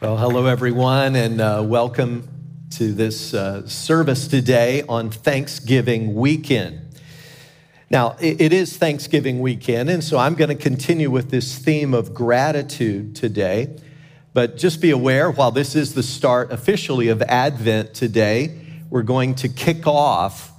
[0.00, 2.28] Well, hello, everyone, and uh, welcome
[2.76, 6.96] to this uh, service today on Thanksgiving weekend.
[7.90, 12.14] Now, it is Thanksgiving weekend, and so I'm going to continue with this theme of
[12.14, 13.76] gratitude today.
[14.34, 18.56] But just be aware, while this is the start officially of Advent today,
[18.90, 20.52] we're going to kick off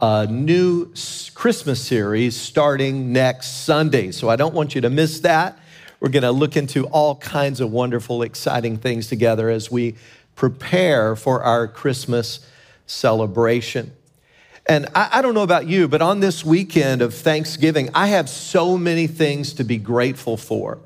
[0.00, 0.90] a new
[1.34, 4.10] Christmas series starting next Sunday.
[4.10, 5.58] So I don't want you to miss that.
[6.00, 9.94] We're going to look into all kinds of wonderful, exciting things together as we
[10.34, 12.40] prepare for our Christmas
[12.86, 13.92] celebration.
[14.68, 18.28] And I, I, don't know about you, but on this weekend of Thanksgiving, I have
[18.28, 20.78] so many things to be grateful for.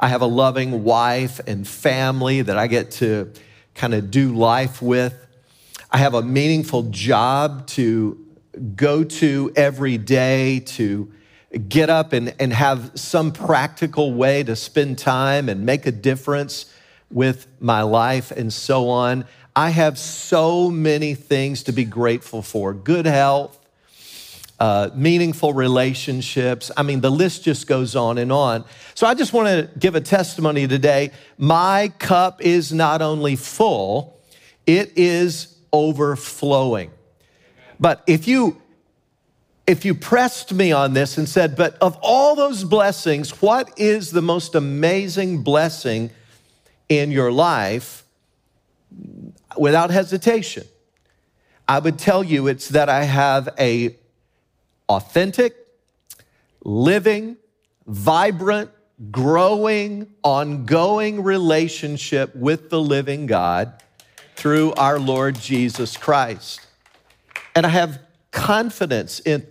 [0.00, 3.32] I have a loving wife and family that I get to
[3.74, 5.14] kind of do life with.
[5.90, 8.24] I have a meaningful job to
[8.76, 11.12] go to every day to
[11.56, 16.72] get up and, and have some practical way to spend time and make a difference
[17.10, 19.24] with my life and so on.
[19.56, 23.58] I have so many things to be grateful for good health,
[24.60, 26.70] uh, meaningful relationships.
[26.76, 28.64] I mean, the list just goes on and on.
[28.94, 31.12] So I just want to give a testimony today.
[31.38, 34.20] My cup is not only full,
[34.66, 36.90] it is overflowing.
[37.80, 38.60] But if you
[39.68, 44.10] if you pressed me on this and said, but of all those blessings, what is
[44.10, 46.08] the most amazing blessing
[46.88, 48.02] in your life?
[49.58, 50.66] Without hesitation,
[51.68, 53.94] I would tell you it's that I have a
[54.88, 55.54] authentic,
[56.64, 57.36] living,
[57.86, 58.70] vibrant,
[59.10, 63.74] growing, ongoing relationship with the living God
[64.34, 66.62] through our Lord Jesus Christ.
[67.54, 69.46] And I have confidence in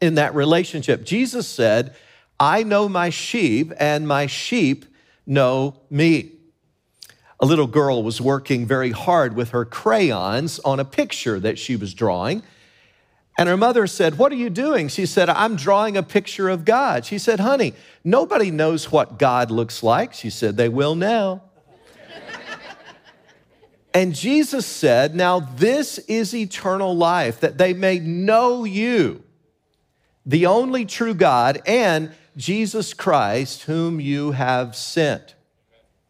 [0.00, 1.04] in that relationship.
[1.04, 1.94] Jesus said,
[2.38, 4.86] I know my sheep, and my sheep
[5.26, 6.32] know me.
[7.38, 11.76] A little girl was working very hard with her crayons on a picture that she
[11.76, 12.42] was drawing.
[13.38, 14.88] And her mother said, What are you doing?
[14.88, 17.06] She said, I'm drawing a picture of God.
[17.06, 17.74] She said, Honey,
[18.04, 20.12] nobody knows what God looks like.
[20.12, 21.42] She said, They will now.
[23.94, 29.22] and Jesus said, Now this is eternal life, that they may know you
[30.26, 35.34] the only true God, and Jesus Christ, whom you have sent.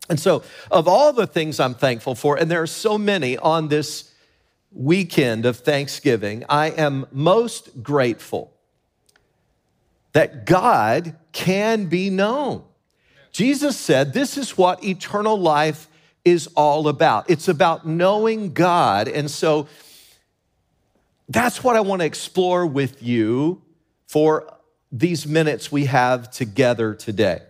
[0.09, 3.69] And so, of all the things I'm thankful for, and there are so many on
[3.69, 4.13] this
[4.73, 8.53] weekend of Thanksgiving, I am most grateful
[10.13, 12.65] that God can be known.
[13.31, 15.89] Jesus said, This is what eternal life
[16.25, 17.31] is all about.
[17.31, 19.07] It's about knowing God.
[19.07, 19.69] And so,
[21.29, 23.63] that's what I want to explore with you
[24.11, 24.53] for
[24.91, 27.41] these minutes we have together today.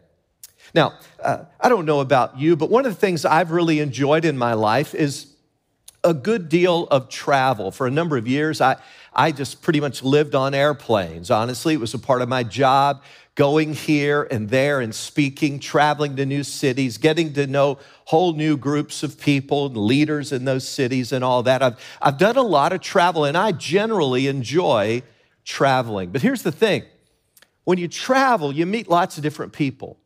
[0.75, 0.93] Now,
[1.25, 4.37] uh, I don't know about you, but one of the things I've really enjoyed in
[4.37, 5.33] my life is
[6.05, 7.71] a good deal of travel.
[7.71, 8.77] For a number of years, I,
[9.15, 11.31] I just pretty much lived on airplanes.
[11.31, 13.05] Honestly, it was a part of my job
[13.37, 18.59] going here and there and speaking, traveling to new cities, getting to know whole new
[18.59, 21.63] groups of people and leaders in those cities and all that.
[21.63, 25.03] I've, I've done a lot of travel and I generally enjoy
[25.45, 26.11] traveling.
[26.11, 26.85] But here's the thing
[27.65, 29.99] when you travel, you meet lots of different people.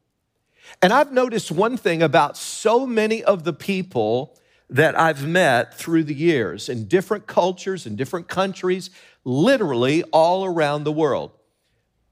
[0.83, 4.37] And I've noticed one thing about so many of the people
[4.71, 8.91] that I've met through the years in different cultures, in different countries,
[9.25, 11.33] literally all around the world.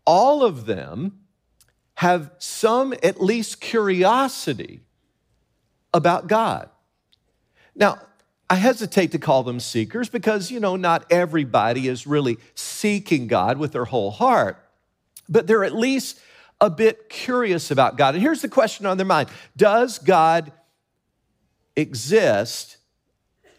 [0.07, 1.21] All of them
[1.95, 4.81] have some, at least, curiosity
[5.95, 6.69] about God.
[7.75, 7.99] Now,
[8.51, 13.59] I hesitate to call them seekers because, you know, not everybody is really seeking God
[13.59, 14.63] with their whole heart,
[15.29, 16.21] but they're at least
[16.61, 18.15] a bit curious about God.
[18.15, 20.53] And here's the question on their mind Does God
[21.77, 22.77] exist?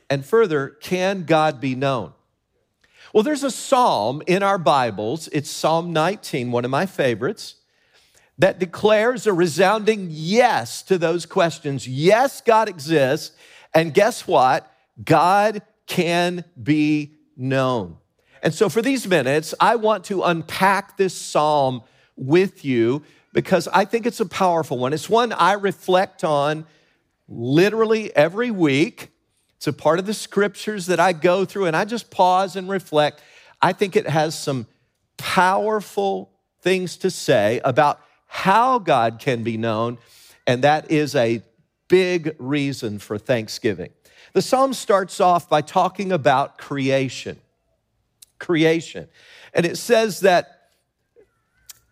[0.09, 2.13] And further, can God be known?
[3.13, 7.55] Well, there's a psalm in our Bibles, it's Psalm 19, one of my favorites,
[8.39, 11.87] that declares a resounding yes to those questions.
[11.87, 13.35] Yes, God exists.
[13.73, 14.72] And guess what?
[15.01, 17.97] God can be known.
[18.41, 21.83] And so, for these minutes, I want to unpack this psalm
[22.15, 24.93] with you because I think it's a powerful one.
[24.93, 26.65] It's one I reflect on
[27.27, 29.09] literally every week.
[29.55, 32.69] It's a part of the scriptures that I go through and I just pause and
[32.69, 33.21] reflect.
[33.61, 34.67] I think it has some
[35.17, 36.31] powerful
[36.61, 39.99] things to say about how God can be known,
[40.45, 41.41] and that is a
[41.87, 43.91] big reason for Thanksgiving.
[44.31, 47.39] The psalm starts off by talking about creation.
[48.39, 49.07] Creation.
[49.53, 50.69] And it says that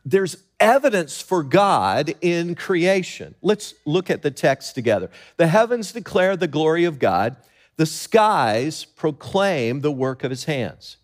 [0.05, 3.35] there's evidence for God in creation.
[3.41, 5.09] Let's look at the text together.
[5.37, 7.35] The heavens declare the glory of God,
[7.77, 10.97] the skies proclaim the work of his hands.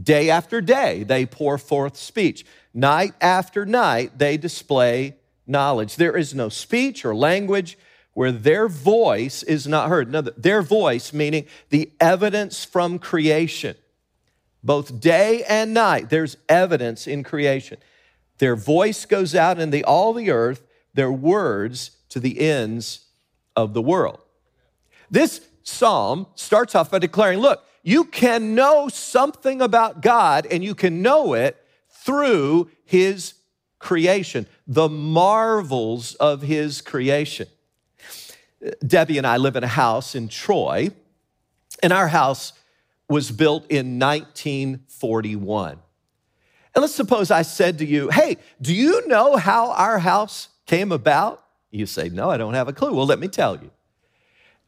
[0.00, 2.46] Day after day, they pour forth speech.
[2.72, 5.16] Night after night, they display
[5.46, 5.96] knowledge.
[5.96, 7.76] There is no speech or language
[8.18, 10.10] where their voice is not heard.
[10.10, 13.76] No, their voice, meaning the evidence from creation.
[14.60, 17.78] Both day and night, there's evidence in creation.
[18.38, 23.06] Their voice goes out in the, all the earth, their words to the ends
[23.54, 24.18] of the world.
[25.08, 30.74] This psalm starts off by declaring, look, you can know something about God and you
[30.74, 31.56] can know it
[31.88, 33.34] through his
[33.78, 37.46] creation, the marvels of his creation.
[38.86, 40.90] Debbie and I live in a house in Troy,
[41.82, 42.52] and our house
[43.08, 45.78] was built in 1941.
[46.74, 50.92] And let's suppose I said to you, Hey, do you know how our house came
[50.92, 51.44] about?
[51.70, 52.92] You say, No, I don't have a clue.
[52.92, 53.70] Well, let me tell you.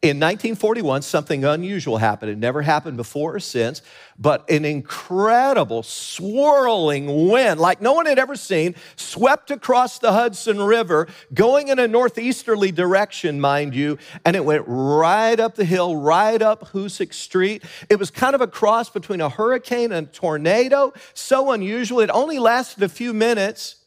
[0.03, 2.33] In 1941, something unusual happened.
[2.33, 3.83] It never happened before or since,
[4.19, 10.59] but an incredible swirling wind, like no one had ever seen, swept across the Hudson
[10.63, 15.95] River, going in a northeasterly direction, mind you, and it went right up the hill,
[15.95, 17.63] right up Hoosick Street.
[17.91, 22.01] It was kind of a cross between a hurricane and a tornado, so unusual.
[22.01, 23.85] It only lasted a few minutes.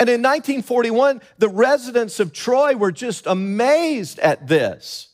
[0.00, 5.10] And in 1941, the residents of Troy were just amazed at this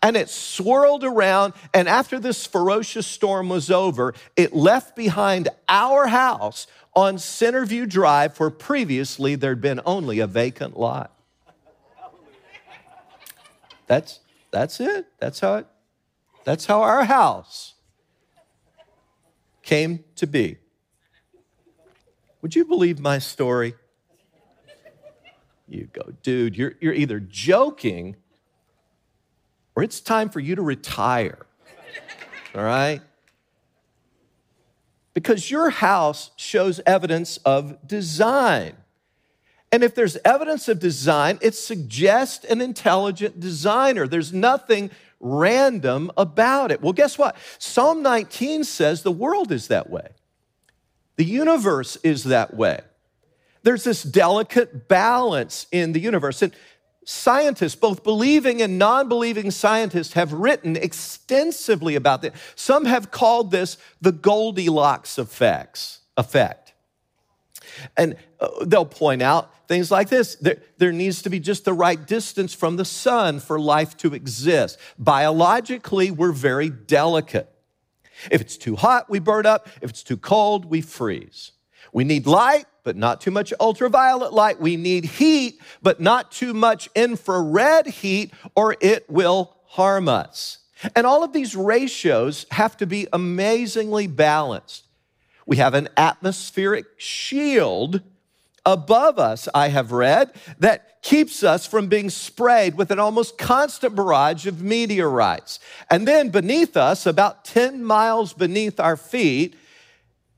[0.00, 1.54] and it swirled around.
[1.74, 8.38] And after this ferocious storm was over, it left behind our house on Centerview Drive,
[8.38, 11.16] where previously there'd been only a vacant lot.
[13.86, 15.06] That's, that's it.
[15.18, 15.66] That's how it,
[16.44, 17.74] that's how our house
[19.62, 20.58] came to be.
[22.40, 23.74] Would you believe my story?
[25.68, 28.16] You go, dude, you're, you're either joking
[29.74, 31.38] or it's time for you to retire.
[32.54, 33.00] All right?
[35.14, 38.74] Because your house shows evidence of design.
[39.70, 44.06] And if there's evidence of design, it suggests an intelligent designer.
[44.06, 46.82] There's nothing random about it.
[46.82, 47.36] Well, guess what?
[47.58, 50.08] Psalm 19 says the world is that way,
[51.16, 52.80] the universe is that way.
[53.62, 56.42] There's this delicate balance in the universe.
[56.42, 56.52] And
[57.04, 62.32] Scientists, both believing and non believing scientists, have written extensively about this.
[62.54, 66.74] Some have called this the Goldilocks effects, effect.
[67.96, 71.72] And uh, they'll point out things like this there, there needs to be just the
[71.72, 74.78] right distance from the sun for life to exist.
[74.98, 77.48] Biologically, we're very delicate.
[78.30, 79.68] If it's too hot, we burn up.
[79.80, 81.52] If it's too cold, we freeze.
[81.92, 84.60] We need light, but not too much ultraviolet light.
[84.60, 90.58] We need heat, but not too much infrared heat, or it will harm us.
[90.96, 94.86] And all of these ratios have to be amazingly balanced.
[95.46, 98.00] We have an atmospheric shield
[98.64, 103.94] above us, I have read, that keeps us from being sprayed with an almost constant
[103.96, 105.58] barrage of meteorites.
[105.90, 109.56] And then beneath us, about 10 miles beneath our feet,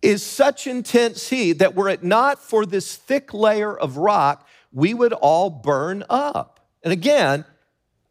[0.04, 4.92] is such intense heat that were it not for this thick layer of rock, we
[4.92, 6.60] would all burn up.
[6.82, 7.46] And again,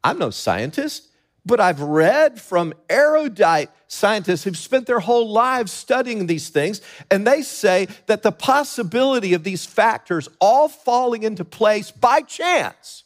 [0.04, 1.10] I'm no scientist,
[1.46, 7.28] but I've read from erudite scientists who've spent their whole lives studying these things, and
[7.28, 13.04] they say that the possibility of these factors all falling into place by chance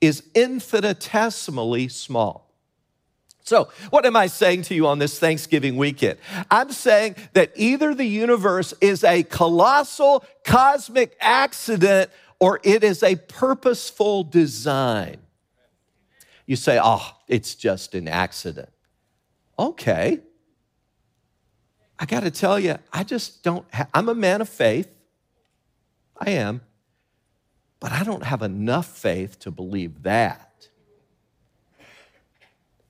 [0.00, 2.47] is infinitesimally small.
[3.48, 6.18] So, what am I saying to you on this Thanksgiving weekend?
[6.50, 13.16] I'm saying that either the universe is a colossal cosmic accident or it is a
[13.16, 15.16] purposeful design.
[16.44, 18.68] You say, oh, it's just an accident.
[19.58, 20.20] Okay.
[21.98, 24.94] I got to tell you, I just don't, ha- I'm a man of faith.
[26.20, 26.60] I am.
[27.80, 30.47] But I don't have enough faith to believe that.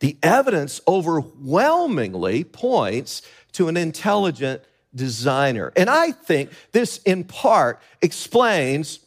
[0.01, 4.63] The evidence overwhelmingly points to an intelligent
[4.95, 5.73] designer.
[5.77, 9.01] And I think this, in part, explains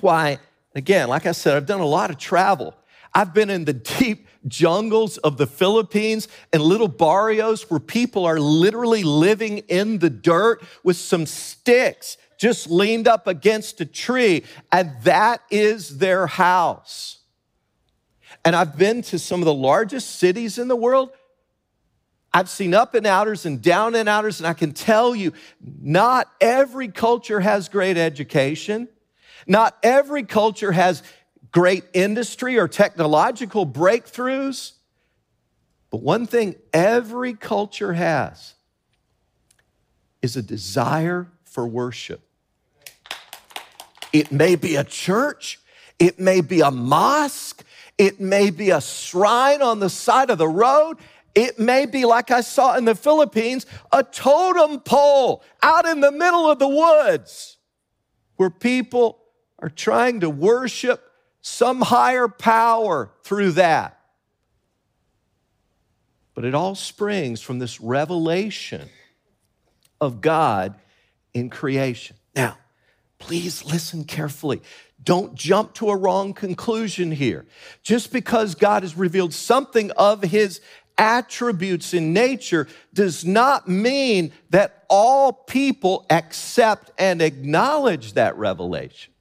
[0.00, 0.38] why,
[0.74, 2.74] again, like I said, I've done a lot of travel.
[3.14, 8.38] I've been in the deep jungles of the Philippines and little barrios where people are
[8.38, 14.92] literally living in the dirt with some sticks just leaned up against a tree, and
[15.02, 17.18] that is their house.
[18.46, 21.10] And I've been to some of the largest cities in the world.
[22.32, 26.30] I've seen up and outers and down and outers, and I can tell you, not
[26.40, 28.86] every culture has great education.
[29.48, 31.02] Not every culture has
[31.50, 34.74] great industry or technological breakthroughs.
[35.90, 38.54] But one thing every culture has
[40.22, 42.20] is a desire for worship.
[44.12, 45.58] It may be a church,
[45.98, 47.64] it may be a mosque,
[47.98, 50.98] it may be a shrine on the side of the road.
[51.34, 56.12] It may be, like I saw in the Philippines, a totem pole out in the
[56.12, 57.58] middle of the woods
[58.36, 59.18] where people
[59.58, 61.02] are trying to worship
[61.40, 63.98] some higher power through that.
[66.34, 68.88] But it all springs from this revelation
[70.00, 70.74] of God
[71.32, 72.16] in creation.
[72.34, 72.58] Now,
[73.18, 74.62] please listen carefully.
[75.02, 77.46] Don't jump to a wrong conclusion here.
[77.82, 80.60] Just because God has revealed something of his
[80.98, 89.12] attributes in nature does not mean that all people accept and acknowledge that revelation.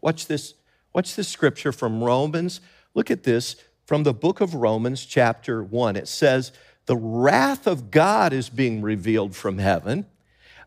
[0.00, 0.54] Watch this.
[0.94, 2.60] Watch this scripture from Romans.
[2.94, 5.96] Look at this from the book of Romans, chapter 1.
[5.96, 6.50] It says,
[6.86, 10.06] The wrath of God is being revealed from heaven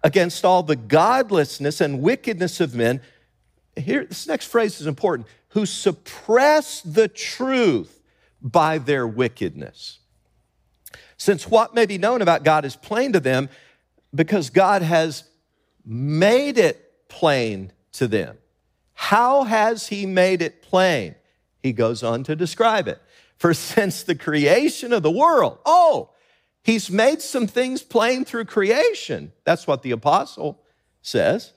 [0.04, 3.02] against all the godlessness and wickedness of men.
[3.76, 8.02] Here, this next phrase is important who suppress the truth
[8.42, 10.00] by their wickedness.
[11.18, 13.50] Since what may be known about God is plain to them,
[14.14, 15.24] because God has
[15.86, 18.38] made it plain to them.
[18.94, 21.16] How has He made it plain?
[21.62, 23.02] He goes on to describe it.
[23.38, 26.12] For since the creation of the world, oh,
[26.64, 29.32] He's made some things plain through creation.
[29.44, 30.62] That's what the apostle
[31.02, 31.54] says.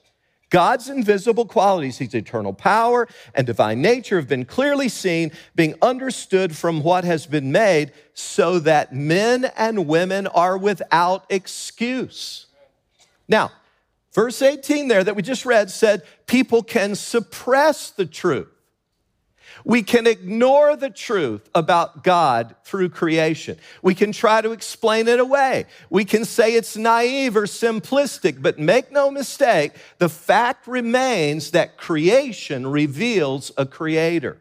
[0.51, 6.57] God's invisible qualities, his eternal power and divine nature, have been clearly seen, being understood
[6.57, 12.47] from what has been made, so that men and women are without excuse.
[13.27, 13.51] Now,
[14.13, 18.54] verse 18 there that we just read said people can suppress the truth.
[19.65, 23.57] We can ignore the truth about God through creation.
[23.81, 25.65] We can try to explain it away.
[25.89, 31.79] We can say it's naive or simplistic, but make no mistake, the fact remains that
[31.79, 34.39] creation reveals a creator.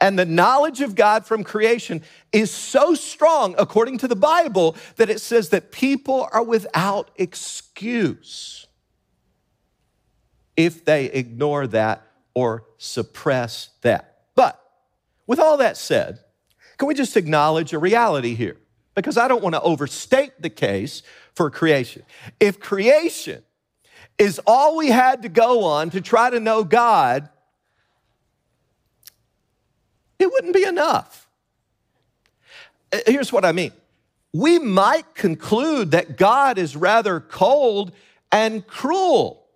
[0.00, 2.02] And the knowledge of God from creation
[2.32, 8.66] is so strong, according to the Bible, that it says that people are without excuse
[10.56, 14.18] if they ignore that or suppress that.
[14.34, 14.60] But
[15.26, 16.20] with all that said,
[16.78, 18.56] can we just acknowledge a reality here?
[18.94, 21.02] Because I don't want to overstate the case
[21.34, 22.02] for creation.
[22.38, 23.42] If creation
[24.18, 27.28] is all we had to go on to try to know God,
[30.18, 31.28] it wouldn't be enough.
[32.92, 33.72] Uh, here's what I mean
[34.32, 37.92] we might conclude that God is rather cold
[38.30, 39.46] and cruel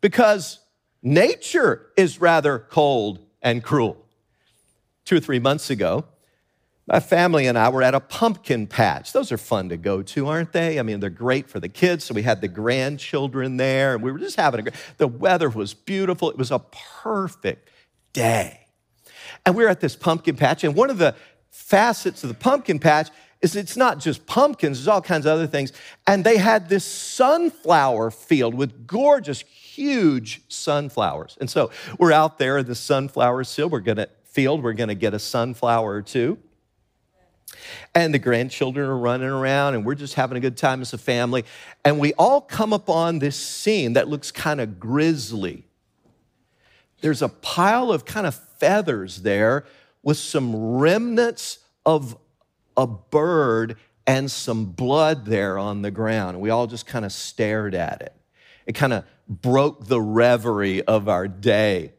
[0.00, 0.58] because
[1.02, 3.96] Nature is rather cold and cruel.
[5.04, 6.04] Two or three months ago,
[6.86, 9.12] my family and I were at a pumpkin patch.
[9.12, 10.78] Those are fun to go to, aren't they?
[10.78, 12.04] I mean, they're great for the kids.
[12.04, 14.74] So we had the grandchildren there, and we were just having a great.
[14.98, 16.30] the weather was beautiful.
[16.30, 16.60] It was a
[17.02, 17.68] perfect
[18.12, 18.66] day.
[19.44, 21.14] And we were at this pumpkin patch, and one of the
[21.50, 23.10] facets of the pumpkin patch
[23.42, 25.72] is it's not just pumpkins, there's all kinds of other things.
[26.06, 31.36] And they had this sunflower field with gorgeous, huge sunflowers.
[31.40, 33.72] And so we're out there in the sunflower field.
[33.72, 34.62] We're gonna field.
[34.62, 36.38] We're gonna get a sunflower or two.
[37.94, 40.98] And the grandchildren are running around, and we're just having a good time as a
[40.98, 41.44] family.
[41.84, 45.64] And we all come upon this scene that looks kind of grisly.
[47.02, 49.64] There's a pile of kind of feathers there
[50.02, 52.16] with some remnants of
[52.76, 53.76] a bird
[54.06, 56.40] and some blood there on the ground.
[56.40, 58.14] We all just kind of stared at it.
[58.66, 61.92] It kind of broke the reverie of our day.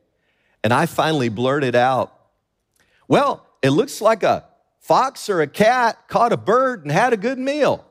[0.64, 2.14] And I finally blurted out,
[3.08, 4.46] Well, it looks like a
[4.80, 7.86] fox or a cat caught a bird and had a good meal.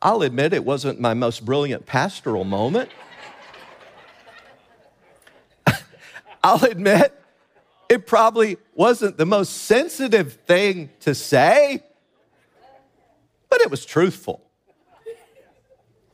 [0.00, 2.90] I'll admit it wasn't my most brilliant pastoral moment.
[6.42, 7.21] I'll admit
[7.92, 11.82] it probably wasn't the most sensitive thing to say,
[13.50, 14.42] but it was truthful.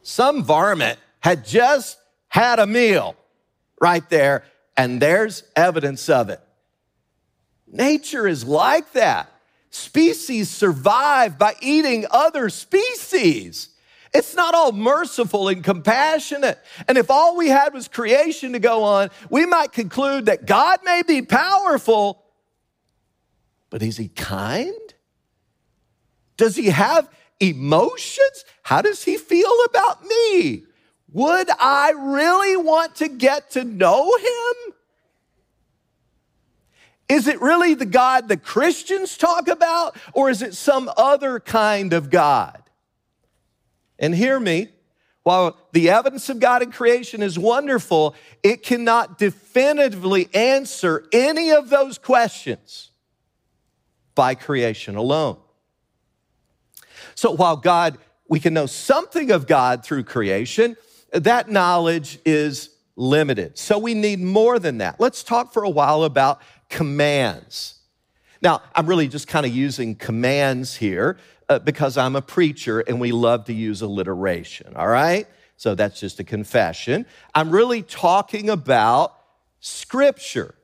[0.02, 3.14] Some varmint had just had a meal
[3.80, 4.42] right there,
[4.76, 6.40] and there's evidence of it.
[7.68, 9.32] Nature is like that.
[9.70, 13.68] Species survive by eating other species.
[14.14, 16.58] It's not all merciful and compassionate.
[16.86, 20.80] And if all we had was creation to go on, we might conclude that God
[20.84, 22.24] may be powerful,
[23.70, 24.72] but is he kind?
[26.36, 27.08] Does he have
[27.40, 28.44] emotions?
[28.62, 30.64] How does he feel about me?
[31.12, 34.74] Would I really want to get to know him?
[37.08, 41.94] Is it really the God the Christians talk about, or is it some other kind
[41.94, 42.62] of God?
[43.98, 44.68] And hear me,
[45.22, 51.68] while the evidence of God in creation is wonderful, it cannot definitively answer any of
[51.68, 52.90] those questions
[54.14, 55.36] by creation alone.
[57.14, 60.76] So while God, we can know something of God through creation,
[61.12, 63.58] that knowledge is limited.
[63.58, 64.98] So we need more than that.
[64.98, 67.74] Let's talk for a while about commands.
[68.40, 73.00] Now, I'm really just kind of using commands here uh, because I'm a preacher and
[73.00, 75.26] we love to use alliteration, all right?
[75.56, 77.06] So that's just a confession.
[77.34, 79.14] I'm really talking about
[79.60, 80.54] scripture.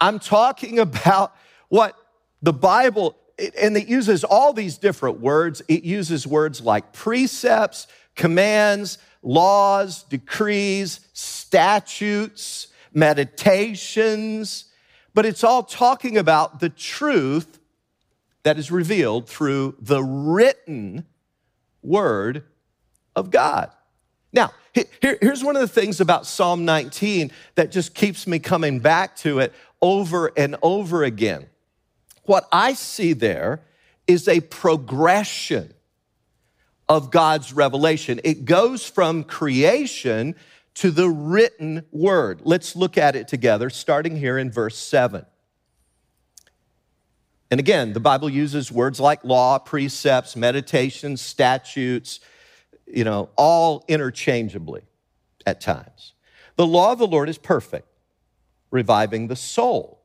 [0.00, 1.34] I'm talking about
[1.68, 1.96] what
[2.40, 3.16] the Bible,
[3.60, 5.62] and it uses all these different words.
[5.68, 14.66] It uses words like precepts, commands, laws, decrees, statutes, meditations,
[15.14, 17.58] but it's all talking about the truth
[18.48, 21.04] that is revealed through the written
[21.82, 22.44] word
[23.14, 23.70] of God.
[24.32, 28.78] Now, here, here's one of the things about Psalm 19 that just keeps me coming
[28.80, 29.52] back to it
[29.82, 31.44] over and over again.
[32.22, 33.60] What I see there
[34.06, 35.74] is a progression
[36.88, 38.18] of God's revelation.
[38.24, 40.34] It goes from creation
[40.76, 42.40] to the written word.
[42.44, 45.26] Let's look at it together, starting here in verse 7.
[47.50, 52.20] And again, the Bible uses words like law, precepts, meditations, statutes,
[52.86, 54.82] you know, all interchangeably
[55.46, 56.12] at times.
[56.56, 57.88] The law of the Lord is perfect,
[58.70, 60.02] reviving the soul.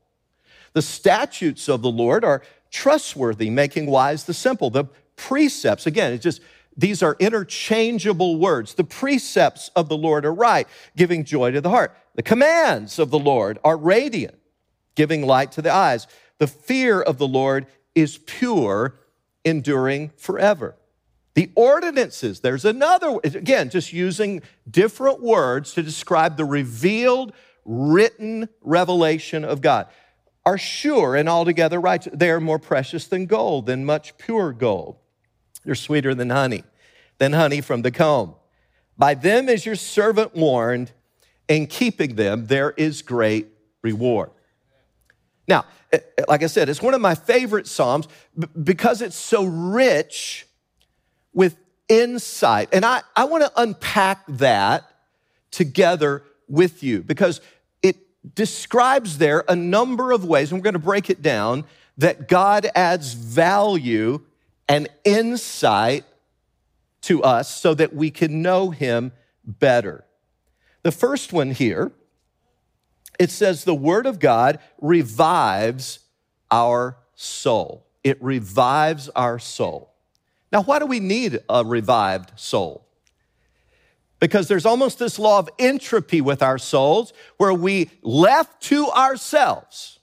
[0.72, 4.70] The statutes of the Lord are trustworthy, making wise the simple.
[4.70, 4.84] The
[5.16, 6.40] precepts, again, it's just
[6.76, 8.74] these are interchangeable words.
[8.74, 11.96] The precepts of the Lord are right, giving joy to the heart.
[12.14, 14.38] The commands of the Lord are radiant,
[14.94, 16.06] giving light to the eyes.
[16.38, 18.96] The fear of the Lord is pure,
[19.44, 20.76] enduring forever.
[21.34, 27.32] The ordinances, there's another, again, just using different words to describe the revealed,
[27.64, 29.88] written revelation of God,
[30.46, 32.12] are sure and altogether righteous.
[32.14, 34.96] They are more precious than gold, than much pure gold.
[35.64, 36.62] They're sweeter than honey,
[37.18, 38.34] than honey from the comb.
[38.96, 40.92] By them is your servant warned,
[41.48, 43.48] in keeping them there is great
[43.82, 44.30] reward.
[45.46, 48.08] Now, eh, eh, like I said, it's one of my favorite Psalms
[48.62, 50.46] because it's so rich
[51.32, 51.56] with
[51.88, 52.68] insight.
[52.72, 54.84] And I, I want to unpack that
[55.50, 57.40] together with you because
[57.82, 57.96] it
[58.34, 61.64] describes there a number of ways, and we're going to break it down,
[61.98, 64.20] that God adds value
[64.68, 66.04] and insight
[67.02, 69.12] to us so that we can know him
[69.44, 70.04] better.
[70.82, 71.92] The first one here,
[73.18, 76.00] it says the word of God revives
[76.50, 77.86] our soul.
[78.02, 79.92] It revives our soul.
[80.52, 82.86] Now, why do we need a revived soul?
[84.20, 89.98] Because there's almost this law of entropy with our souls where we, left to ourselves,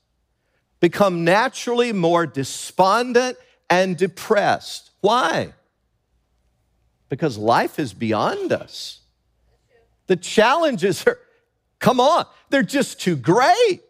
[0.79, 3.37] become naturally more despondent
[3.69, 4.91] and depressed.
[4.99, 5.53] Why?
[7.07, 8.99] Because life is beyond us.
[10.07, 11.17] The challenges are,
[11.81, 13.81] come on, they're just too great.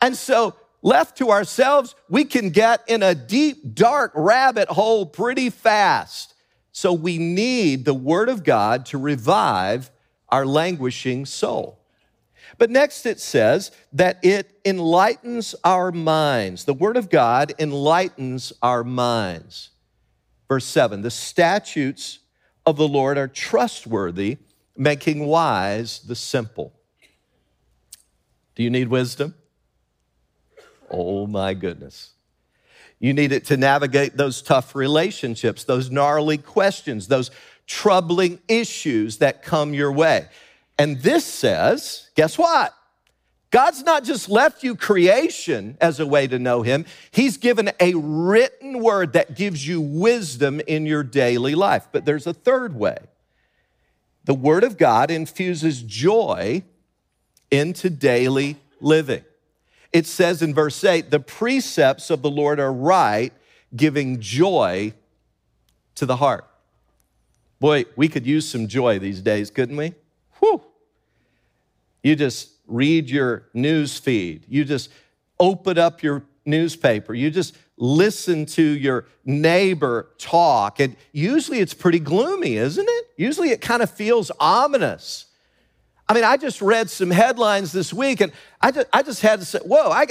[0.00, 5.50] And so, left to ourselves, we can get in a deep, dark rabbit hole pretty
[5.50, 6.32] fast.
[6.72, 9.90] So, we need the Word of God to revive
[10.30, 11.80] our languishing soul.
[12.56, 16.64] But next it says that it enlightens our minds.
[16.64, 19.70] The Word of God enlightens our minds.
[20.48, 22.20] Verse 7 the statutes
[22.66, 24.38] of the Lord are trustworthy,
[24.76, 26.79] making wise the simple.
[28.54, 29.34] Do you need wisdom?
[30.90, 32.10] Oh my goodness.
[32.98, 37.30] You need it to navigate those tough relationships, those gnarly questions, those
[37.66, 40.28] troubling issues that come your way.
[40.78, 42.74] And this says, guess what?
[43.50, 47.94] God's not just left you creation as a way to know Him, He's given a
[47.94, 51.88] written word that gives you wisdom in your daily life.
[51.90, 52.98] But there's a third way.
[54.24, 56.62] The Word of God infuses joy
[57.50, 59.24] into daily living.
[59.92, 63.32] It says in verse 8, the precepts of the Lord are right,
[63.74, 64.94] giving joy
[65.96, 66.46] to the heart.
[67.58, 69.94] Boy, we could use some joy these days, couldn't we?
[70.38, 70.62] Whew.
[72.02, 74.46] You just read your news feed.
[74.48, 74.90] You just
[75.38, 77.12] open up your newspaper.
[77.12, 80.80] You just listen to your neighbor talk.
[80.80, 83.06] And usually it's pretty gloomy, isn't it?
[83.16, 85.26] Usually it kind of feels ominous.
[86.10, 89.38] I mean, I just read some headlines this week and I just, I just had
[89.38, 90.08] to say, whoa, I,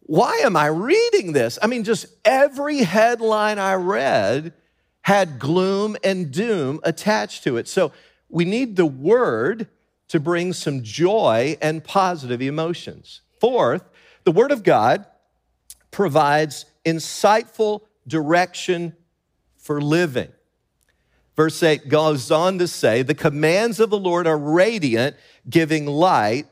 [0.00, 1.58] why am I reading this?
[1.62, 4.52] I mean, just every headline I read
[5.00, 7.66] had gloom and doom attached to it.
[7.66, 7.92] So
[8.28, 9.68] we need the word
[10.08, 13.22] to bring some joy and positive emotions.
[13.40, 13.88] Fourth,
[14.24, 15.06] the word of God
[15.90, 18.94] provides insightful direction
[19.56, 20.28] for living.
[21.42, 25.16] Verse 8 goes on to say, The commands of the Lord are radiant,
[25.50, 26.46] giving light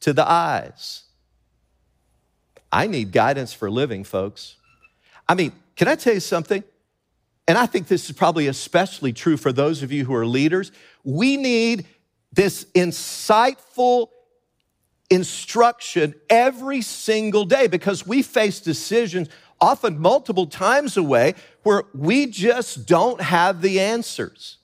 [0.00, 1.04] to the eyes.
[2.72, 4.56] I need guidance for living, folks.
[5.28, 6.64] I mean, can I tell you something?
[7.46, 10.72] And I think this is probably especially true for those of you who are leaders.
[11.04, 11.86] We need
[12.32, 14.08] this insightful
[15.08, 19.28] instruction every single day because we face decisions
[19.60, 21.34] often multiple times away
[21.66, 24.58] where we just don't have the answers.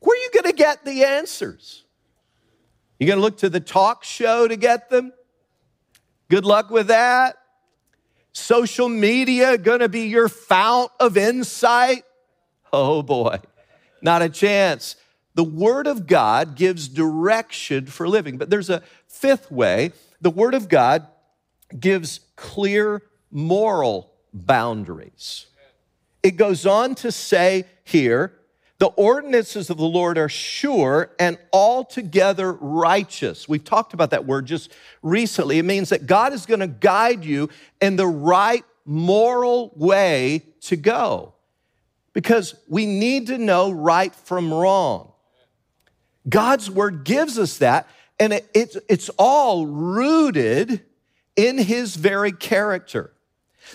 [0.00, 1.84] Where are you going to get the answers?
[2.98, 5.12] You going to look to the talk show to get them?
[6.28, 7.36] Good luck with that.
[8.32, 12.02] Social media going to be your fount of insight?
[12.72, 13.38] Oh boy,
[14.02, 14.96] not a chance.
[15.36, 18.38] The Word of God gives direction for living.
[18.38, 19.92] But there's a fifth way.
[20.20, 21.06] The Word of God
[21.78, 25.46] gives clear moral boundaries.
[26.22, 28.34] It goes on to say here,
[28.78, 33.48] the ordinances of the Lord are sure and altogether righteous.
[33.48, 35.58] We've talked about that word just recently.
[35.58, 37.48] It means that God is going to guide you
[37.80, 41.34] in the right moral way to go
[42.12, 45.12] because we need to know right from wrong.
[46.28, 47.88] God's word gives us that,
[48.20, 50.84] and it, it's, it's all rooted
[51.36, 53.12] in his very character.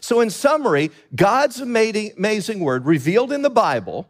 [0.02, 4.10] So, in summary, God's amazing, word revealed in the Bible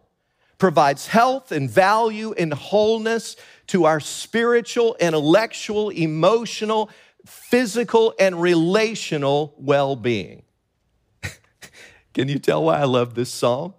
[0.58, 3.36] provides health and value and wholeness
[3.68, 6.90] to our spiritual, intellectual, emotional,
[7.26, 10.44] physical, and relational well being.
[12.14, 13.74] Can you tell why I love this psalm?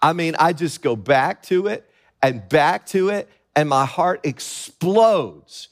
[0.00, 1.88] I mean, I just go back to it
[2.22, 5.68] and back to it and my heart explodes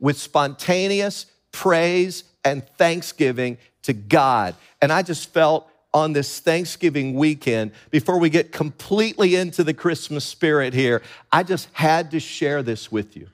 [0.00, 4.54] with spontaneous praise and thanksgiving to God.
[4.82, 10.24] And I just felt on this Thanksgiving weekend, before we get completely into the Christmas
[10.24, 13.28] spirit here, I just had to share this with you.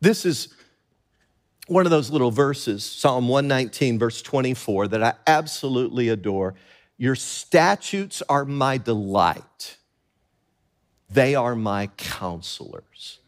[0.00, 0.48] This is
[1.68, 6.54] one of those little verses, Psalm 119, verse 24, that I absolutely adore.
[6.98, 9.76] Your statutes are my delight,
[11.08, 13.20] they are my counselors.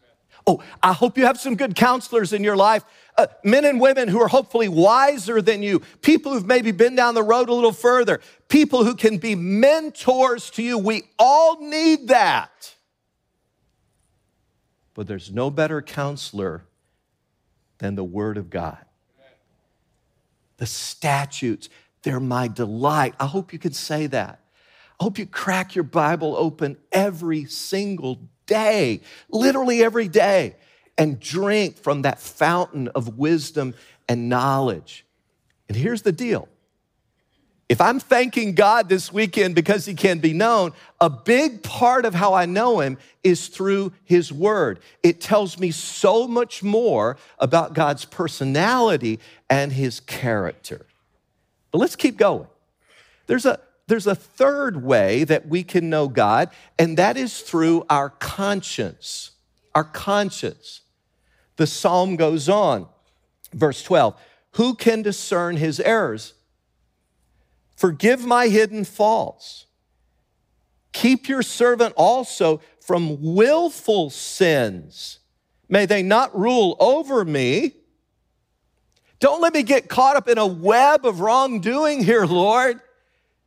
[0.45, 2.83] Oh, I hope you have some good counselors in your life.
[3.19, 7.13] Uh, men and women who are hopefully wiser than you, people who've maybe been down
[7.15, 10.77] the road a little further, people who can be mentors to you.
[10.77, 12.73] We all need that.
[14.93, 16.63] But there's no better counselor
[17.79, 18.85] than the Word of God.
[20.55, 21.67] The statutes,
[22.03, 23.15] they're my delight.
[23.19, 24.39] I hope you can say that.
[24.97, 30.55] I hope you crack your Bible open every single day, literally every day,
[30.99, 33.73] and drink from that fountain of wisdom
[34.07, 35.05] and knowledge.
[35.67, 36.47] And here's the deal
[37.69, 42.15] if I'm thanking God this weekend because He can be known, a big part of
[42.15, 44.79] how I know Him is through His Word.
[45.03, 50.87] It tells me so much more about God's personality and His character.
[51.71, 52.47] But let's keep going.
[53.27, 57.85] There's a, there's a third way that we can know God, and that is through
[57.87, 59.31] our conscience.
[59.75, 60.81] Our conscience.
[61.59, 62.87] The psalm goes on,
[63.53, 64.17] verse 12
[64.51, 66.33] Who can discern his errors?
[67.75, 69.65] Forgive my hidden faults.
[70.93, 75.19] Keep your servant also from willful sins.
[75.67, 77.73] May they not rule over me.
[79.19, 82.79] Don't let me get caught up in a web of wrongdoing here, Lord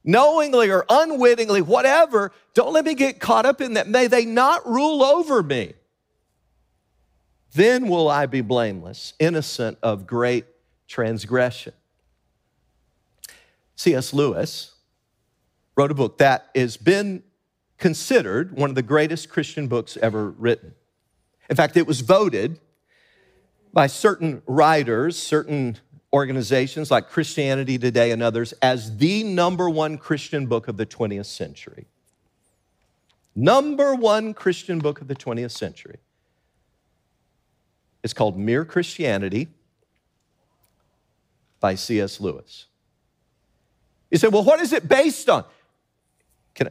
[0.04, 3.86] knowingly or unwittingly, whatever, don't let me get caught up in that.
[3.86, 5.74] May they not rule over me.
[7.54, 10.46] Then will I be blameless, innocent of great
[10.88, 11.74] transgression.
[13.76, 14.12] C.S.
[14.12, 14.74] Lewis
[15.76, 17.22] wrote a book that has been
[17.78, 20.74] considered one of the greatest Christian books ever written.
[21.50, 22.60] In fact, it was voted
[23.72, 25.78] by certain writers, certain
[26.12, 31.26] organizations like Christianity Today and others as the number one Christian book of the 20th
[31.26, 31.86] century.
[33.34, 35.98] Number one Christian book of the 20th century.
[38.02, 39.48] It's called Mere Christianity.
[41.60, 42.20] by C.S.
[42.20, 42.66] Lewis.
[44.10, 45.44] You say, well, what is it based on?
[46.60, 46.66] I,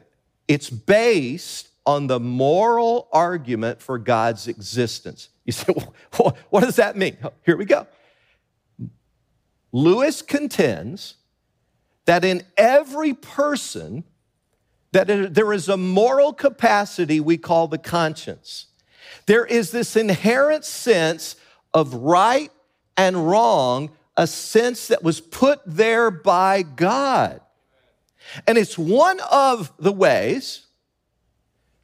[0.47, 5.29] it's based on the moral argument for God's existence.
[5.45, 5.73] You say,
[6.19, 7.17] well, what does that mean?
[7.23, 7.87] Oh, here we go.
[9.71, 11.15] Lewis contends
[12.05, 14.03] that in every person
[14.91, 18.67] that there is a moral capacity we call the conscience.
[19.25, 21.35] There is this inherent sense
[21.73, 22.51] of right
[22.97, 27.41] and wrong, a sense that was put there by God.
[28.47, 30.65] And it's one of the ways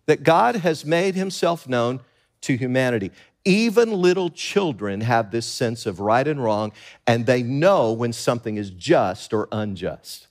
[0.05, 2.01] that God has made himself known
[2.41, 3.11] to humanity.
[3.45, 6.71] Even little children have this sense of right and wrong,
[7.05, 10.27] and they know when something is just or unjust.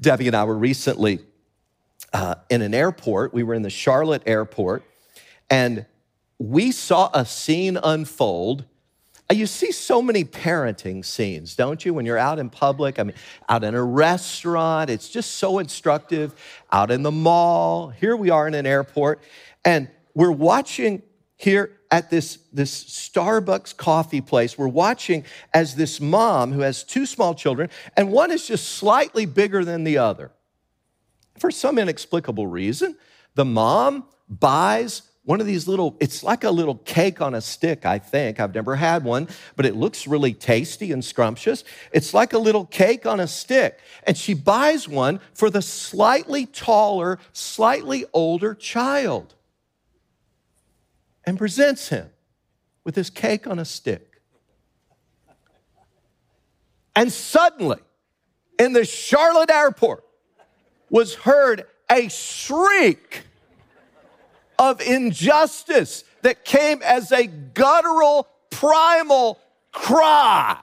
[0.00, 1.20] Debbie and I were recently
[2.12, 3.32] uh, in an airport.
[3.32, 4.82] We were in the Charlotte airport,
[5.50, 5.86] and
[6.42, 8.64] we saw a scene unfold.
[9.30, 12.98] Uh, you see so many parenting scenes, don't you, when you're out in public?
[12.98, 13.14] I mean,
[13.48, 16.34] out in a restaurant, it's just so instructive.
[16.72, 19.22] Out in the mall, here we are in an airport,
[19.64, 21.02] and we're watching
[21.36, 24.58] here at this, this Starbucks coffee place.
[24.58, 25.24] We're watching
[25.54, 29.84] as this mom who has two small children, and one is just slightly bigger than
[29.84, 30.32] the other.
[31.38, 32.96] For some inexplicable reason,
[33.34, 37.86] the mom buys one of these little, it's like a little cake on a stick,
[37.86, 38.40] I think.
[38.40, 41.62] I've never had one, but it looks really tasty and scrumptious.
[41.92, 43.78] It's like a little cake on a stick.
[44.04, 49.34] And she buys one for the slightly taller, slightly older child
[51.24, 52.10] and presents him
[52.84, 54.20] with this cake on a stick.
[56.96, 57.78] And suddenly,
[58.58, 60.04] in the Charlotte airport,
[60.90, 63.24] was heard a shriek
[64.62, 69.40] of injustice that came as a guttural, primal
[69.72, 70.56] cry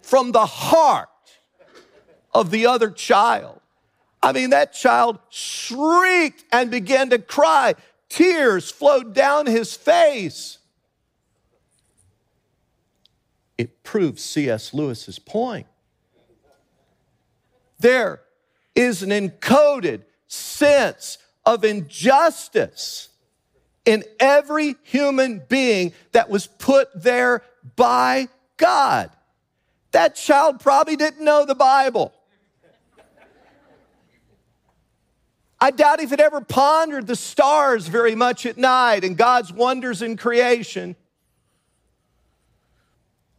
[0.00, 1.08] from the heart
[2.32, 3.60] of the other child.
[4.22, 7.74] I mean, that child shrieked and began to cry.
[8.08, 10.58] Tears flowed down his face.
[13.58, 14.72] It proves C.S.
[14.72, 15.66] Lewis's point.
[17.80, 18.20] There
[18.76, 21.18] is an encoded sense
[21.50, 23.08] of injustice
[23.84, 27.42] in every human being that was put there
[27.74, 29.10] by God.
[29.90, 32.12] That child probably didn't know the Bible.
[35.60, 40.00] I doubt if it ever pondered the stars very much at night and God's wonders
[40.00, 40.94] in creation.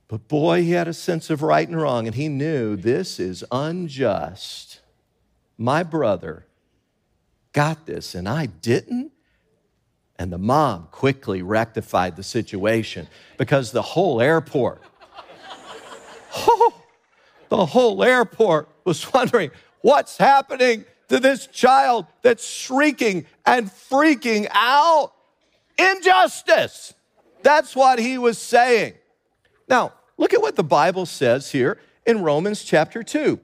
[0.10, 3.45] But boy, he had a sense of right and wrong, and he knew this is
[3.52, 4.82] unjust.
[5.58, 6.45] My brother
[7.54, 9.12] got this, and I didn't.
[10.18, 14.82] And the mom quickly rectified the situation because the whole airport,
[16.36, 16.74] oh,
[17.50, 25.12] the whole airport was wondering what's happening to this child that's shrieking and freaking out.
[25.78, 26.94] Injustice.
[27.42, 28.94] That's what he was saying.
[29.68, 33.40] Now, Look at what the Bible says here in Romans chapter 2.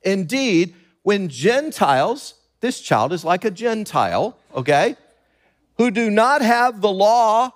[0.00, 4.96] Indeed, when Gentiles, this child is like a Gentile, okay,
[5.78, 7.50] who do not have the law,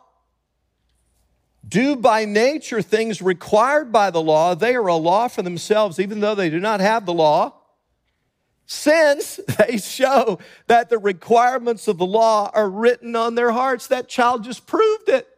[1.67, 6.21] do by nature things required by the law, they are a law for themselves, even
[6.21, 7.55] though they do not have the law.
[8.67, 14.09] Since they show that the requirements of the law are written on their hearts, that
[14.09, 15.29] child just proved it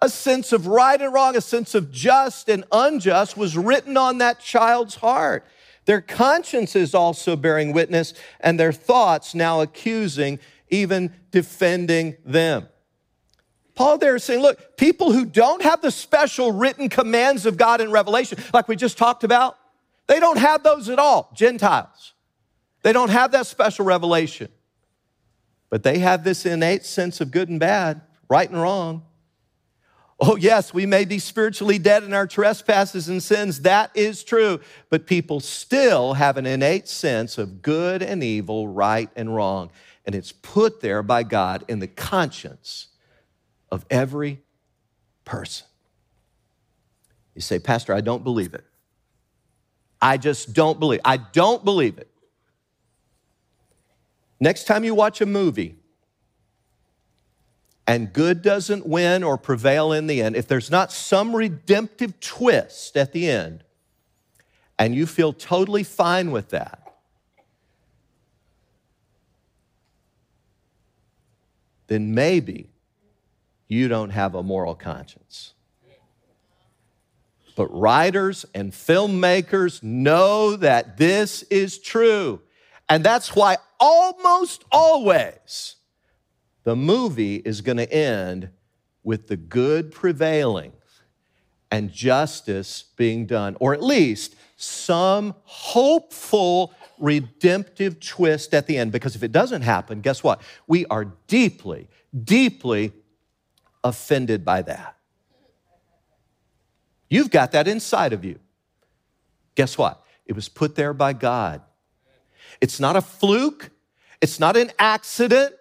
[0.00, 4.18] a sense of right and wrong, a sense of just and unjust was written on
[4.18, 5.44] that child's heart.
[5.88, 12.68] Their consciences also bearing witness, and their thoughts now accusing, even defending them.
[13.74, 17.80] Paul there is saying, look, people who don't have the special written commands of God
[17.80, 19.56] in Revelation, like we just talked about,
[20.08, 21.30] they don't have those at all.
[21.34, 22.12] Gentiles.
[22.82, 24.50] They don't have that special revelation.
[25.70, 29.06] But they have this innate sense of good and bad, right and wrong.
[30.20, 33.60] Oh, yes, we may be spiritually dead in our trespasses and sins.
[33.60, 34.58] That is true.
[34.90, 39.70] But people still have an innate sense of good and evil, right and wrong.
[40.04, 42.88] And it's put there by God in the conscience
[43.70, 44.40] of every
[45.24, 45.66] person.
[47.36, 48.64] You say, Pastor, I don't believe it.
[50.02, 51.00] I just don't believe.
[51.04, 52.10] I don't believe it.
[54.40, 55.77] Next time you watch a movie,
[57.88, 62.98] and good doesn't win or prevail in the end, if there's not some redemptive twist
[62.98, 63.64] at the end,
[64.78, 66.82] and you feel totally fine with that,
[71.86, 72.68] then maybe
[73.68, 75.54] you don't have a moral conscience.
[77.56, 82.40] but writers and filmmakers know that this is true.
[82.88, 85.77] And that's why almost always
[86.68, 88.50] the movie is going to end
[89.02, 90.70] with the good prevailing
[91.70, 98.92] and justice being done, or at least some hopeful redemptive twist at the end.
[98.92, 100.42] Because if it doesn't happen, guess what?
[100.66, 101.88] We are deeply,
[102.22, 102.92] deeply
[103.82, 104.94] offended by that.
[107.08, 108.38] You've got that inside of you.
[109.54, 110.04] Guess what?
[110.26, 111.62] It was put there by God.
[112.60, 113.70] It's not a fluke,
[114.20, 115.54] it's not an accident,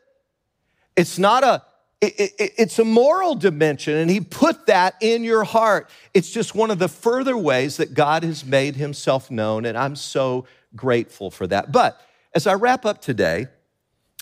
[0.98, 1.64] it's not a
[2.00, 5.90] it, it, it's a moral dimension, and He put that in your heart.
[6.14, 9.96] It's just one of the further ways that God has made Himself known, and I'm
[9.96, 11.72] so grateful for that.
[11.72, 12.00] But
[12.36, 13.48] as I wrap up today,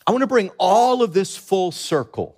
[0.07, 2.37] I want to bring all of this full circle.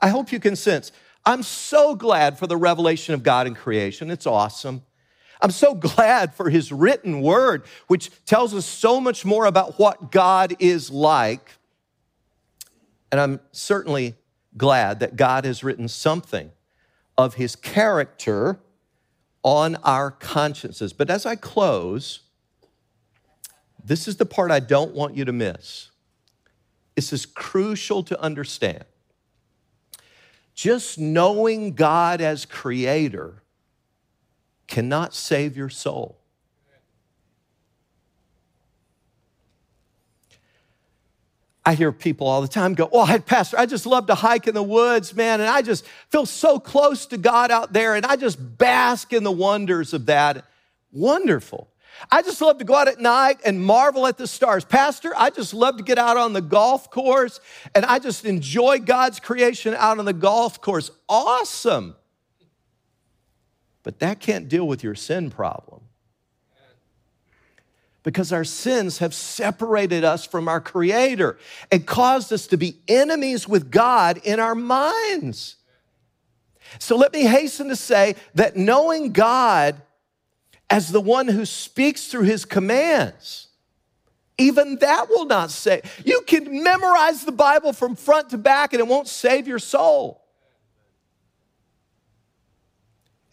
[0.00, 0.92] I hope you can sense
[1.24, 4.10] I'm so glad for the revelation of God in creation.
[4.10, 4.82] It's awesome.
[5.42, 10.12] I'm so glad for his written word, which tells us so much more about what
[10.12, 11.56] God is like.
[13.10, 14.14] And I'm certainly
[14.56, 16.50] glad that God has written something
[17.16, 18.60] of his character
[19.42, 20.92] on our consciences.
[20.92, 22.20] But as I close,
[23.84, 25.90] this is the part I don't want you to miss.
[26.94, 28.84] This is crucial to understand.
[30.54, 33.42] Just knowing God as creator
[34.66, 36.19] cannot save your soul.
[41.70, 44.54] I hear people all the time go, Oh, Pastor, I just love to hike in
[44.54, 48.16] the woods, man, and I just feel so close to God out there, and I
[48.16, 50.46] just bask in the wonders of that.
[50.90, 51.68] Wonderful.
[52.10, 54.64] I just love to go out at night and marvel at the stars.
[54.64, 57.38] Pastor, I just love to get out on the golf course
[57.72, 60.90] and I just enjoy God's creation out on the golf course.
[61.08, 61.94] Awesome.
[63.84, 65.82] But that can't deal with your sin problem.
[68.02, 71.38] Because our sins have separated us from our Creator
[71.70, 75.56] and caused us to be enemies with God in our minds.
[76.78, 79.82] So let me hasten to say that knowing God
[80.70, 83.48] as the one who speaks through his commands.
[84.38, 85.82] Even that will not save.
[86.04, 90.24] You can memorize the Bible from front to back and it won't save your soul.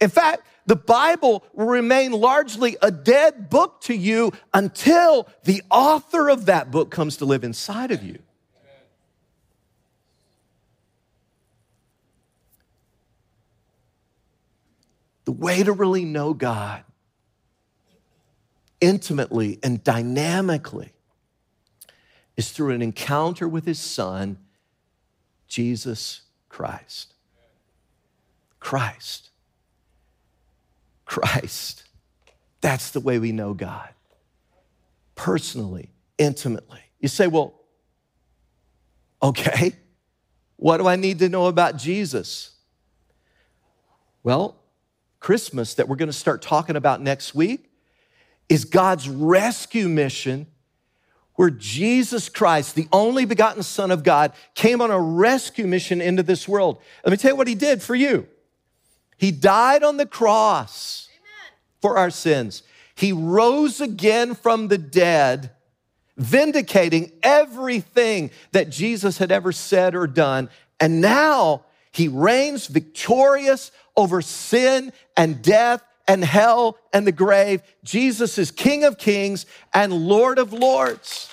[0.00, 6.28] In fact, the Bible will remain largely a dead book to you until the author
[6.28, 8.18] of that book comes to live inside of you.
[15.24, 16.84] The way to really know God
[18.78, 20.92] intimately and dynamically
[22.36, 24.36] is through an encounter with his son,
[25.46, 27.14] Jesus Christ.
[28.60, 29.30] Christ.
[31.08, 31.84] Christ.
[32.60, 33.88] That's the way we know God.
[35.14, 36.80] Personally, intimately.
[37.00, 37.54] You say, well,
[39.22, 39.72] okay,
[40.56, 42.50] what do I need to know about Jesus?
[44.22, 44.60] Well,
[45.18, 47.70] Christmas, that we're going to start talking about next week,
[48.48, 50.46] is God's rescue mission
[51.36, 56.22] where Jesus Christ, the only begotten Son of God, came on a rescue mission into
[56.22, 56.82] this world.
[57.04, 58.26] Let me tell you what he did for you.
[59.18, 61.58] He died on the cross Amen.
[61.82, 62.62] for our sins.
[62.94, 65.50] He rose again from the dead,
[66.16, 70.48] vindicating everything that Jesus had ever said or done.
[70.80, 77.62] And now he reigns victorious over sin and death and hell and the grave.
[77.84, 81.30] Jesus is King of kings and Lord of lords.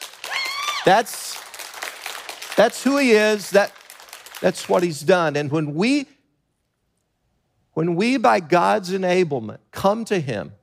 [0.86, 1.42] That's,
[2.56, 3.52] that's who he is.
[3.52, 3.72] That,
[4.42, 5.36] that's what he's done.
[5.36, 6.08] And when we,
[7.76, 10.54] when we, by God's enablement, come to him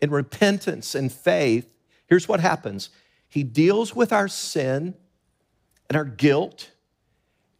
[0.00, 1.72] in repentance and faith,
[2.06, 2.88] here's what happens.
[3.28, 4.94] He deals with our sin
[5.88, 6.70] and our guilt,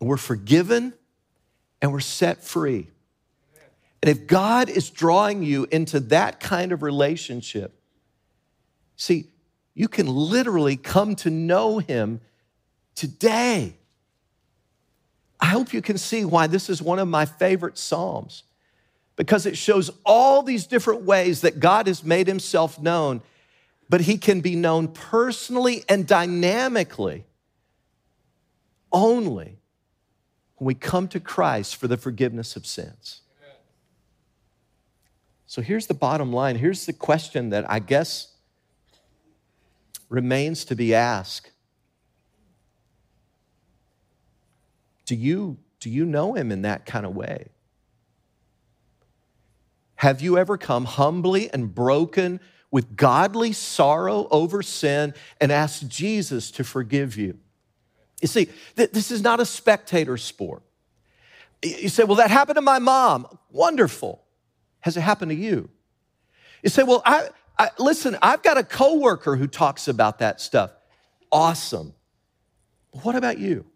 [0.00, 0.94] and we're forgiven
[1.83, 2.88] and we're set free.
[4.02, 7.78] And if God is drawing you into that kind of relationship,
[8.96, 9.26] see,
[9.74, 12.23] you can literally come to know Him
[12.94, 13.77] today.
[15.42, 18.44] I hope you can see why this is one of my favorite Psalms
[19.16, 23.22] because it shows all these different ways that God has made Himself known,
[23.88, 27.24] but He can be known personally and dynamically
[28.92, 29.58] only
[30.56, 33.22] when we come to Christ for the forgiveness of sins.
[35.46, 36.56] So here's the bottom line.
[36.56, 38.28] Here's the question that I guess
[40.08, 41.50] remains to be asked.
[45.05, 47.48] Do you, do you know him in that kind of way?
[49.96, 52.40] Have you ever come humbly and broken
[52.71, 57.38] with godly sorrow over sin and asked Jesus to forgive you?
[58.21, 60.63] You see, this is not a spectator sport.
[61.63, 63.27] You say, well, that happened to my mom.
[63.50, 64.23] Wonderful.
[64.81, 65.69] Has it happened to you?
[66.63, 67.29] You say, well, I,
[67.59, 70.73] I, listen, I've got a coworker who talks about that stuff.
[71.31, 71.94] Awesome.
[73.03, 73.38] What about?
[73.38, 73.67] You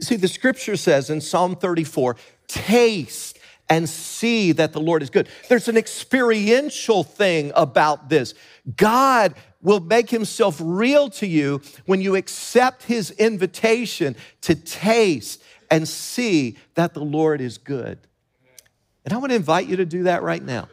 [0.00, 3.38] see, the scripture says in Psalm 34 taste
[3.68, 5.28] and see that the Lord is good.
[5.48, 8.34] There's an experiential thing about this.
[8.76, 15.86] God will make himself real to you when you accept his invitation to taste and
[15.86, 17.98] see that the Lord is good.
[19.04, 20.68] And I want to invite you to do that right now.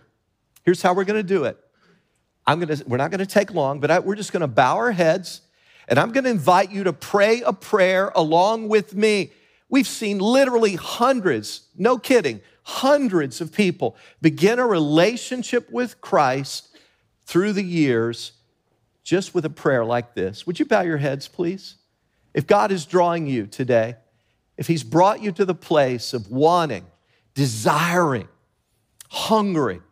[0.64, 1.58] Here's how we're going to do it.
[2.48, 4.48] I'm going to, we're not going to take long, but I, we're just going to
[4.48, 5.42] bow our heads
[5.88, 9.32] and I'm going to invite you to pray a prayer along with me.
[9.70, 16.76] We've seen literally hundreds, no kidding, hundreds of people begin a relationship with Christ
[17.26, 18.34] through the years
[19.04, 20.48] just with a prayer like this.
[20.48, 21.76] Would you bow your heads, please?
[22.34, 23.96] If God is drawing you today,
[24.58, 26.86] if He's brought you to the place of wanting,
[27.36, 28.28] desiring,
[29.10, 29.84] hungering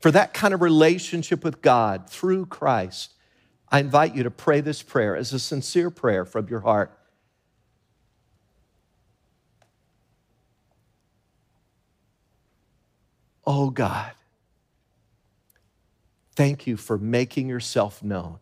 [0.00, 3.12] for that kind of relationship with God through Christ,
[3.70, 6.98] I invite you to pray this prayer as a sincere prayer from your heart.
[13.46, 14.12] Oh God,
[16.36, 18.38] thank you for making yourself known.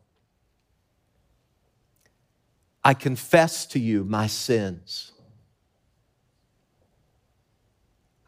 [2.85, 5.13] I confess to you my sins.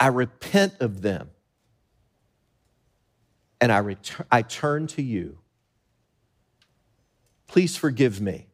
[0.00, 1.30] I repent of them
[3.60, 5.38] and I, return, I turn to you.
[7.48, 8.46] Please forgive me.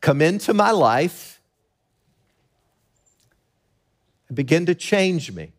[0.00, 1.40] Come into my life
[4.28, 5.52] and begin to change me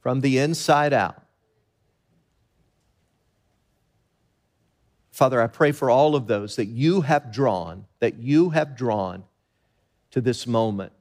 [0.00, 1.22] from the inside out.
[5.10, 9.24] Father, I pray for all of those that you have drawn, that you have drawn
[10.10, 10.92] to this moment,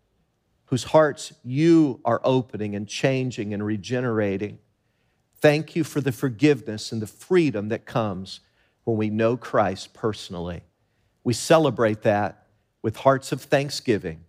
[0.66, 4.60] whose hearts you are opening and changing and regenerating.
[5.42, 8.42] Thank you for the forgiveness and the freedom that comes
[8.84, 10.62] when we know Christ personally.
[11.24, 12.46] We celebrate that
[12.84, 14.24] with hearts of thanksgiving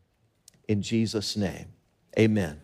[0.68, 1.66] in Jesus' name.
[2.18, 2.61] Amen.